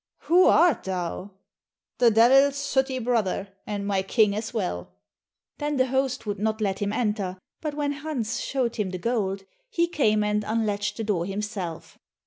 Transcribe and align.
"Who 0.21 0.47
art 0.47 0.85
thou?" 0.85 1.29
"The 1.99 2.09
Devil's 2.09 2.55
sooty 2.57 2.97
brother, 2.97 3.49
and 3.67 3.85
my 3.85 4.01
King 4.01 4.33
as 4.35 4.51
well." 4.51 4.93
Then 5.59 5.77
the 5.77 5.85
host 5.85 6.25
would 6.25 6.39
not 6.39 6.59
let 6.59 6.79
him 6.79 6.91
enter, 6.91 7.37
but 7.61 7.75
when 7.75 7.91
Hans 7.91 8.39
showed 8.43 8.77
him 8.77 8.89
the 8.89 8.97
gold, 8.97 9.43
he 9.69 9.87
came 9.87 10.23
and 10.23 10.43
unlatched 10.43 10.97
the 10.97 11.03
door 11.03 11.27
himself. 11.27 11.99